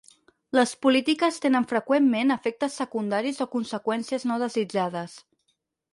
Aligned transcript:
Les 0.59 0.71
polítiques 0.85 1.37
tenen 1.43 1.67
freqüentment 1.73 2.35
efectes 2.37 2.77
secundaris 2.83 3.45
o 3.45 3.47
conseqüències 3.57 4.29
no 4.31 4.43
desitjades. 4.45 5.15